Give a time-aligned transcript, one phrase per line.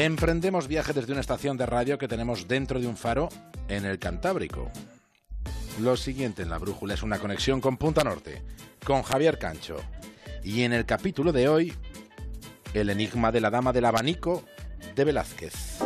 [0.00, 3.28] Emprendemos viaje desde una estación de radio que tenemos dentro de un faro
[3.68, 4.70] en el Cantábrico.
[5.78, 8.42] Lo siguiente en la brújula es una conexión con Punta Norte,
[8.82, 9.76] con Javier Cancho.
[10.42, 11.74] Y en el capítulo de hoy,
[12.72, 14.42] el enigma de la dama del abanico
[14.96, 15.80] de Velázquez.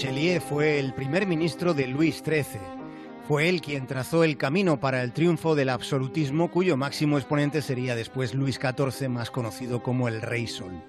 [0.00, 2.58] Richelieu fue el primer ministro de Luis XIII.
[3.28, 7.94] Fue él quien trazó el camino para el triunfo del absolutismo, cuyo máximo exponente sería
[7.94, 10.82] después Luis XIV, más conocido como el Rey Sol.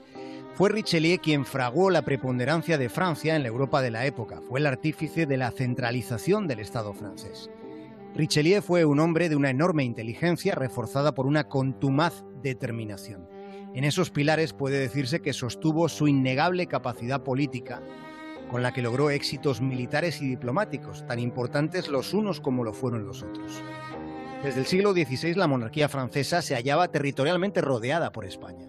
[0.53, 4.39] Fue Richelieu quien fraguó la preponderancia de Francia en la Europa de la época.
[4.47, 7.49] Fue el artífice de la centralización del Estado francés.
[8.15, 13.27] Richelieu fue un hombre de una enorme inteligencia reforzada por una contumaz determinación.
[13.73, 17.81] En esos pilares puede decirse que sostuvo su innegable capacidad política,
[18.51, 23.05] con la que logró éxitos militares y diplomáticos, tan importantes los unos como lo fueron
[23.05, 23.63] los otros.
[24.43, 28.67] Desde el siglo XVI la monarquía francesa se hallaba territorialmente rodeada por España.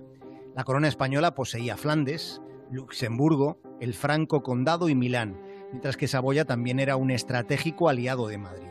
[0.55, 2.41] La corona española poseía Flandes,
[2.71, 5.41] Luxemburgo, el Franco Condado y Milán,
[5.73, 8.69] mientras que Saboya también era un estratégico aliado de Madrid.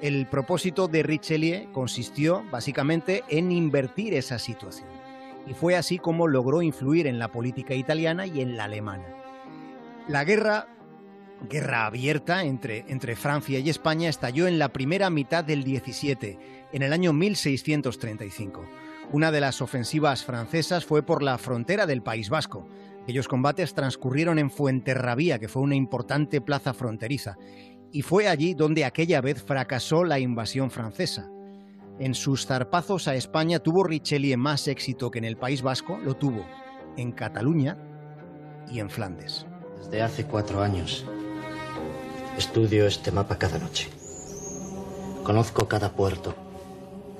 [0.00, 4.88] El propósito de Richelieu consistió básicamente en invertir esa situación,
[5.48, 9.23] y fue así como logró influir en la política italiana y en la alemana.
[10.06, 10.68] La guerra,
[11.48, 16.82] guerra abierta entre, entre Francia y España, estalló en la primera mitad del 17, en
[16.82, 18.66] el año 1635.
[19.12, 22.68] Una de las ofensivas francesas fue por la frontera del País Vasco.
[23.02, 27.36] Aquellos combates transcurrieron en Fuenterrabía, que fue una importante plaza fronteriza,
[27.90, 31.30] y fue allí donde aquella vez fracasó la invasión francesa.
[31.98, 36.14] En sus zarpazos a España tuvo Richelieu más éxito que en el País Vasco, lo
[36.14, 36.44] tuvo
[36.98, 37.78] en Cataluña
[38.70, 39.46] y en Flandes.
[39.78, 41.04] Desde hace cuatro años
[42.36, 43.88] estudio este mapa cada noche.
[45.22, 46.34] Conozco cada puerto,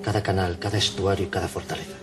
[0.03, 1.95] cada canal, cada estuario y cada fortaleza.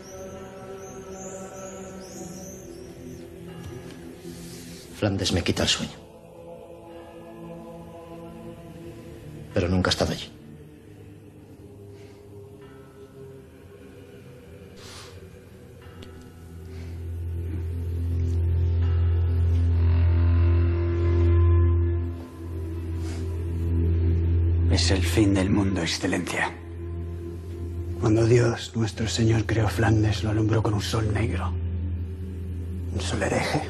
[4.99, 5.99] Flandes me quita el sueño.
[9.53, 10.12] Pero nunca he estado
[24.73, 26.51] Es el fin del mundo, Excelencia.
[28.01, 31.53] Cuando Dios, nuestro Señor, creó Flandes, lo alumbró con un sol negro.
[32.95, 33.69] Un sol hereje.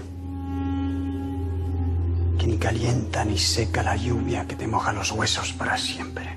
[2.38, 6.36] Que ni calienta ni seca la lluvia que te moja los huesos para siempre.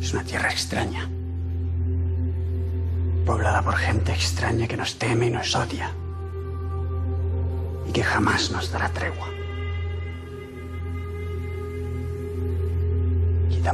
[0.00, 1.10] Es una tierra extraña.
[3.26, 5.90] Poblada por gente extraña que nos teme y nos odia.
[7.88, 9.26] Y que jamás nos dará tregua.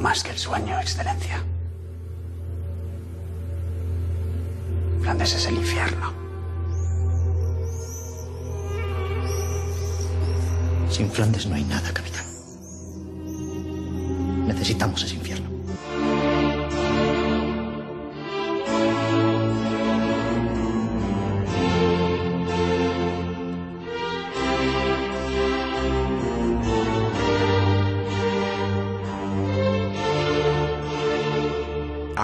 [0.01, 1.43] Más que el sueño, Excelencia.
[5.01, 6.13] Flandes es el infierno.
[10.91, 12.25] Sin Flandes no hay nada, capitán.
[14.47, 15.32] Necesitamos ese infierno.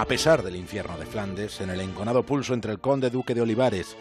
[0.09, 3.95] Pesar del infierno de Flandes, en el enconado pulso entre el conde duque de Olivares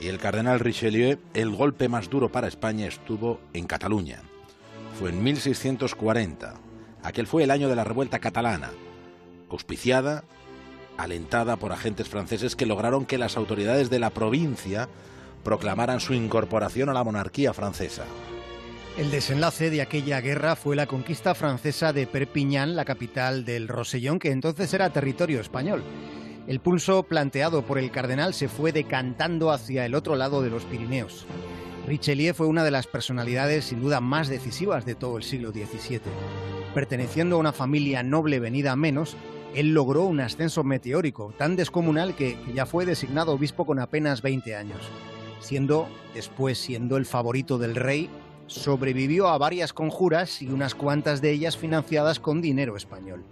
[0.00, 4.22] y el cardenal Richelieu, el golpe más duro para España estuvo en Cataluña.
[5.00, 6.54] Fue en 1640.
[7.02, 8.70] Aquel fue el año de la revuelta catalana,
[9.50, 10.22] auspiciada,
[10.96, 14.88] alentada por agentes franceses que lograron que las autoridades de la provincia
[15.42, 18.04] proclamaran su incorporación a la monarquía francesa.
[18.98, 24.18] El desenlace de aquella guerra fue la conquista francesa de Perpiñán, la capital del Rosellón,
[24.18, 25.84] que entonces era territorio español.
[26.48, 30.64] El pulso planteado por el cardenal se fue decantando hacia el otro lado de los
[30.64, 31.26] Pirineos.
[31.86, 36.00] Richelieu fue una de las personalidades sin duda más decisivas de todo el siglo XVII.
[36.74, 39.16] Perteneciendo a una familia noble venida a menos,
[39.54, 44.56] él logró un ascenso meteórico, tan descomunal que, ya fue designado obispo con apenas 20
[44.56, 44.80] años.
[45.38, 48.10] Siendo, después siendo el favorito del rey,
[48.48, 53.22] sobrevivió a varias conjuras y unas cuantas de ellas financiadas con dinero español.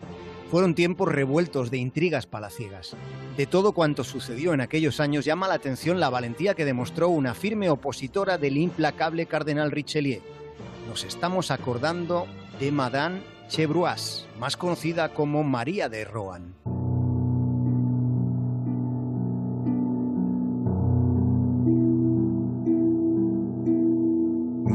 [0.50, 2.94] Fueron tiempos revueltos de intrigas palaciegas.
[3.36, 7.34] De todo cuanto sucedió en aquellos años llama la atención la valentía que demostró una
[7.34, 10.20] firme opositora del implacable cardenal Richelieu.
[10.88, 12.26] Nos estamos acordando
[12.60, 16.54] de Madame Chevreuse, más conocida como María de Rohan.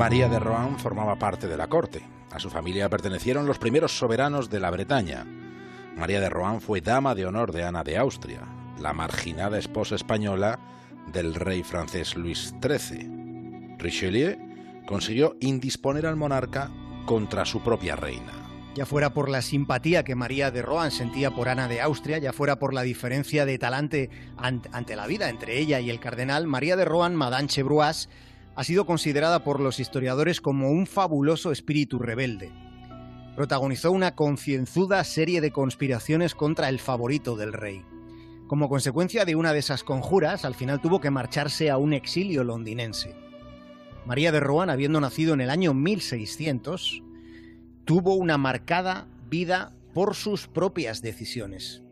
[0.02, 2.02] María de Rohan formaba parte de la corte.
[2.32, 5.28] A su familia pertenecieron los primeros soberanos de la Bretaña.
[5.96, 8.42] María de Rohan fue dama de honor de Ana de Austria,
[8.80, 10.58] la marginada esposa española
[11.14, 13.76] del rey francés Luis XIII.
[13.78, 14.40] Richelieu
[14.88, 16.72] consiguió indisponer al monarca
[17.06, 18.34] contra su propia reina.
[18.74, 22.34] Ya fuera por la simpatía que María de Rohan sentía por Ana de Austria, ya
[22.34, 26.76] fuera por la diferencia de talante ante la vida entre ella y el cardenal, María
[26.76, 28.10] de Rohan, Madame Chevreuse,
[28.56, 32.52] ha sido considerada por los historiadores como un fabuloso espíritu rebelde.
[33.36, 37.84] Protagonizó una concienzuda serie de conspiraciones contra el favorito del rey.
[38.48, 42.44] Como consecuencia de una de esas conjuras, al final tuvo que marcharse a un exilio
[42.44, 43.16] londinense.
[44.06, 47.04] María de Rohan, habiendo nacido en el año 1600,
[47.86, 51.84] tuvo una marcada vida por sus propias decisiones.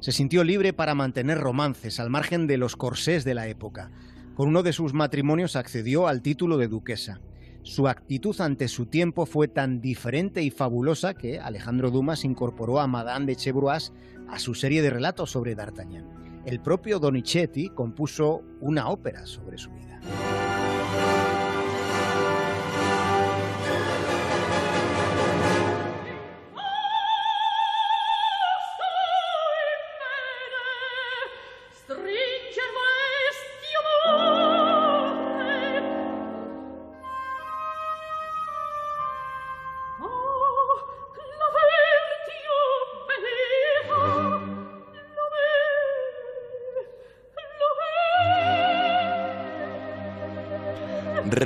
[0.00, 3.90] Se sintió libre para mantener romances al margen de los corsés de la época.
[4.36, 7.22] Con uno de sus matrimonios accedió al título de duquesa.
[7.62, 12.86] Su actitud ante su tiempo fue tan diferente y fabulosa que Alejandro Dumas incorporó a
[12.86, 13.92] Madame de Chevreuse
[14.28, 16.42] a su serie de relatos sobre D'Artagnan.
[16.44, 20.00] El propio Donizetti compuso una ópera sobre su vida.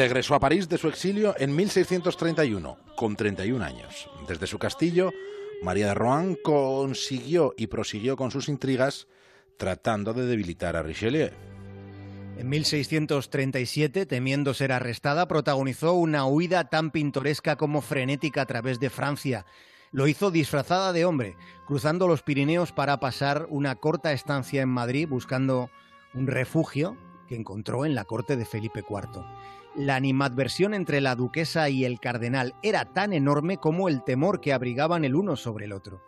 [0.01, 4.09] Regresó a París de su exilio en 1631, con 31 años.
[4.29, 5.11] Desde su castillo,
[5.63, 9.09] María de Rohan consiguió y prosiguió con sus intrigas
[9.57, 11.50] tratando de debilitar a Richelieu.
[12.41, 18.89] En 1637, temiendo ser arrestada, protagonizó una huida tan pintoresca como frenética a través de
[18.89, 19.45] Francia.
[19.93, 25.07] Lo hizo disfrazada de hombre, cruzando los Pirineos para pasar una corta estancia en Madrid
[25.07, 25.69] buscando
[26.15, 26.97] un refugio
[27.29, 29.23] que encontró en la corte de Felipe IV.
[29.77, 34.55] La animadversión entre la duquesa y el cardenal era tan enorme como el temor que
[34.55, 36.03] abrigaban el uno sobre el otro.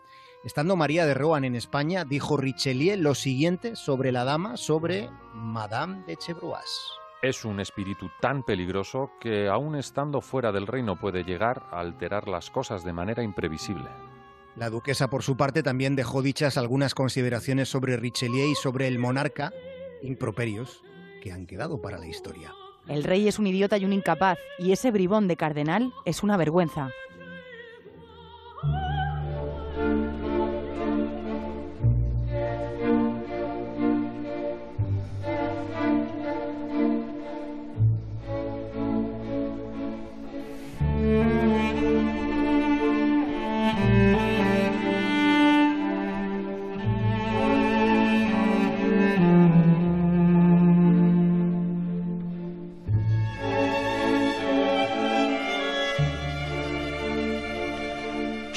[0.44, 6.02] Estando María de Rohan en España, dijo Richelieu lo siguiente sobre la dama, sobre Madame
[6.04, 6.80] de Chevreuse.
[7.22, 12.26] Es un espíritu tan peligroso que aun estando fuera del reino puede llegar a alterar
[12.26, 13.88] las cosas de manera imprevisible.
[14.56, 18.98] La duquesa, por su parte, también dejó dichas algunas consideraciones sobre Richelieu y sobre el
[18.98, 19.52] monarca,
[20.02, 20.82] improperios,
[21.22, 22.52] que han quedado para la historia.
[22.88, 26.36] El rey es un idiota y un incapaz, y ese bribón de cardenal es una
[26.36, 26.90] vergüenza.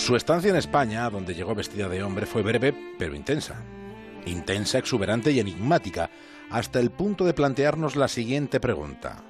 [0.06, 3.56] Su estancia en España, donde llegó vestida de hombre, fue breve pero intensa.
[4.28, 6.12] Intensa, exuberante y enigmática,
[6.52, 9.24] hasta el punto de plantearnos la siguiente pregunta.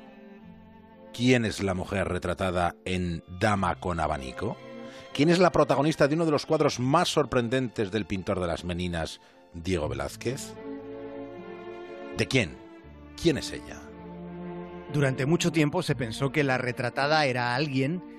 [1.13, 4.57] ¿Quién es la mujer retratada en Dama con abanico?
[5.13, 8.65] ¿Quién es la protagonista de uno de los cuadros más sorprendentes del pintor de las
[8.65, 9.21] meninas,
[9.53, 10.55] Diego Velázquez?
[12.17, 12.57] ¿De quién?
[13.15, 13.79] ¿Quién es ella?
[14.91, 18.14] Durante mucho tiempo se pensó que la retratada era alguien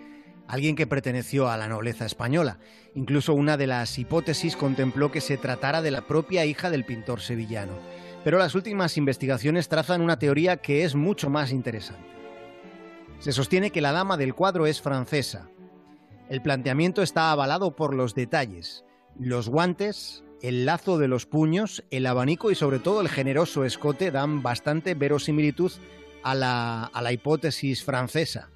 [0.48, 2.58] alguien que perteneció a la nobleza española.
[2.94, 7.20] Incluso una de las hipótesis contempló que se tratara de la propia hija del pintor
[7.20, 7.74] sevillano.
[8.24, 12.16] Pero las últimas investigaciones trazan una teoría que es mucho más interesante.
[13.18, 15.48] Se sostiene que la dama del cuadro es francesa.
[16.28, 18.84] El planteamiento está avalado por los detalles,
[19.18, 24.10] los guantes, el lazo de los puños, el abanico y sobre todo el generoso escote
[24.10, 25.72] dan bastante verosimilitud
[26.22, 28.50] a la, a la hipótesis francesa.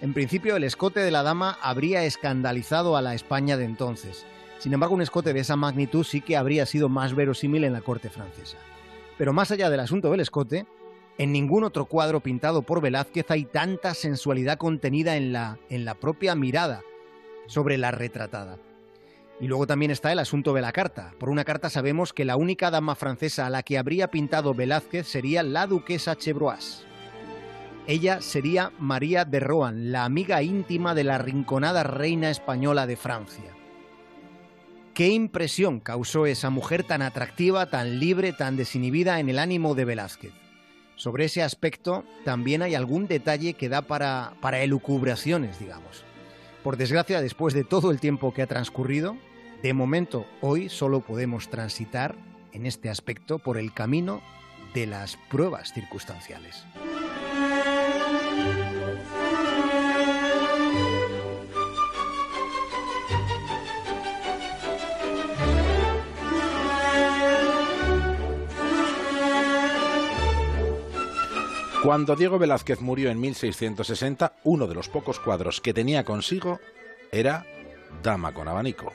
[0.00, 4.26] En principio, el escote de la dama habría escandalizado a la España de entonces.
[4.58, 7.80] Sin embargo, un escote de esa magnitud sí que habría sido más verosímil en la
[7.80, 8.58] corte francesa.
[9.16, 10.66] Pero más allá del asunto del escote,
[11.18, 15.94] en ningún otro cuadro pintado por Velázquez hay tanta sensualidad contenida en la, en la
[15.94, 16.82] propia mirada
[17.48, 18.58] sobre la retratada.
[19.40, 21.12] Y luego también está el asunto de la carta.
[21.18, 25.08] Por una carta sabemos que la única dama francesa a la que habría pintado Velázquez
[25.08, 26.84] sería la duquesa Chevreuse.
[27.88, 33.56] Ella sería María de Rohan, la amiga íntima de la rinconada reina española de Francia.
[34.92, 39.86] ¿Qué impresión causó esa mujer tan atractiva, tan libre, tan desinhibida en el ánimo de
[39.86, 40.34] Velázquez?
[40.96, 46.04] Sobre ese aspecto también hay algún detalle que da para, para elucubraciones, digamos.
[46.62, 49.16] Por desgracia, después de todo el tiempo que ha transcurrido,
[49.62, 52.16] de momento hoy solo podemos transitar
[52.52, 54.20] en este aspecto por el camino
[54.74, 56.66] de las pruebas circunstanciales.
[71.82, 76.58] Cuando Diego Velázquez murió en 1660, uno de los pocos cuadros que tenía consigo
[77.12, 77.46] era
[78.02, 78.92] Dama con abanico.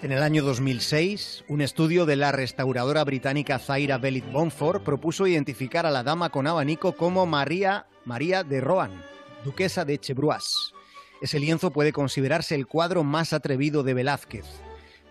[0.00, 5.86] En el año 2006, un estudio de la restauradora británica Zaira Bellit Bonfort propuso identificar
[5.86, 9.02] a la dama con abanico como María, María de Rohan,
[9.44, 10.72] duquesa de Chevreuse.
[11.20, 14.46] Ese lienzo puede considerarse el cuadro más atrevido de Velázquez.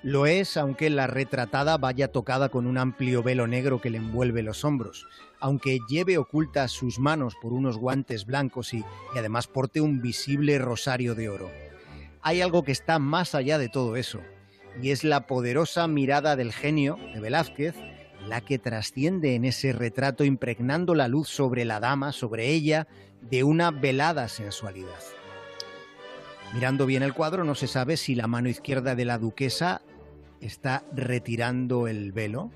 [0.02, 4.44] Lo es, aunque la retratada vaya tocada con un amplio velo negro que le envuelve
[4.44, 5.06] los hombros,
[5.42, 10.58] aunque lleve ocultas sus manos por unos guantes blancos y, y además porte un visible
[10.58, 11.52] rosario de oro.
[12.22, 14.22] Hay algo que está más allá de todo eso,
[14.82, 17.76] y es la poderosa mirada del genio de Velázquez,
[18.26, 22.88] la que trasciende en ese retrato impregnando la luz sobre la dama, sobre ella,
[23.22, 25.19] de una velada sensualidad.
[26.54, 29.82] Mirando bien el cuadro, no se sabe si la mano izquierda de la duquesa
[30.42, 32.50] está retirando el velo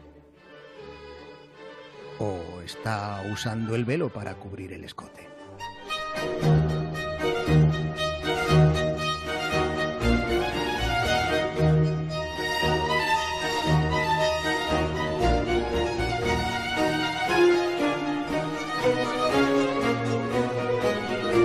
[2.20, 5.28] o está usando el velo para cubrir el escote.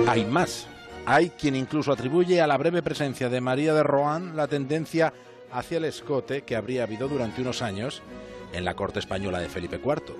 [0.07, 0.67] Hay más.
[1.11, 5.11] Hay quien incluso atribuye a la breve presencia de María de Rohan la tendencia
[5.51, 8.03] hacia el escote que habría habido durante unos años
[8.53, 10.15] en la corte española de Felipe IV.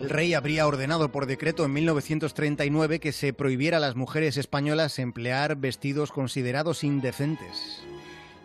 [0.00, 4.98] El rey habría ordenado por decreto en 1939 que se prohibiera a las mujeres españolas
[4.98, 7.82] emplear vestidos considerados indecentes.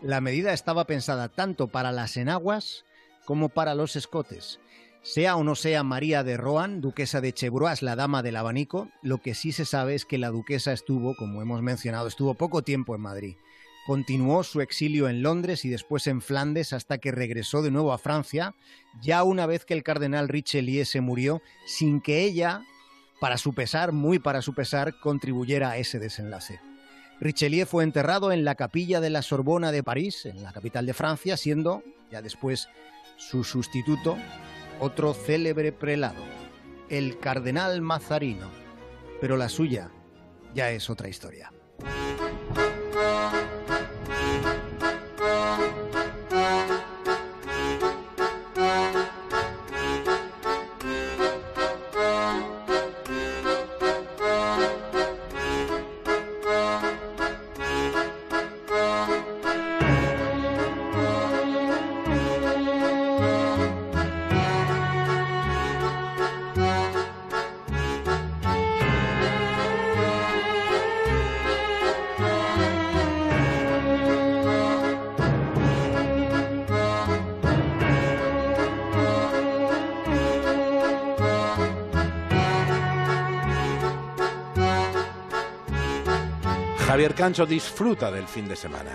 [0.01, 2.83] La medida estaba pensada tanto para las enaguas
[3.23, 4.59] como para los escotes.
[5.07, 9.19] Sea o no sea María de Rohan, duquesa de Chevreuse, la dama del abanico, lo
[9.19, 12.93] que sí se sabe es que la duquesa estuvo, como hemos mencionado, estuvo poco tiempo
[12.93, 13.37] en Madrid.
[13.85, 17.99] Continuó su exilio en Londres y después en Flandes hasta que regresó de nuevo a
[17.99, 18.53] Francia,
[19.01, 22.65] ya una vez que el cardenal Richelieu se murió, sin que ella,
[23.21, 26.59] para su pesar, muy para su pesar, contribuyera a ese desenlace.
[27.21, 30.93] Richelieu fue enterrado en la capilla de la Sorbona de París, en la capital de
[30.93, 32.67] Francia, siendo, ya después,
[33.15, 34.17] su sustituto,
[34.79, 36.23] otro célebre prelado,
[36.89, 38.49] el cardenal Mazarino.
[39.19, 39.89] Pero la suya
[40.53, 41.51] ya es otra historia.
[86.97, 88.89] Javier Cancho disfruta del fin de semana.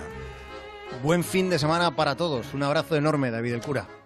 [1.04, 2.52] Buen fin de semana para todos.
[2.52, 4.01] Un abrazo enorme, David el Cura.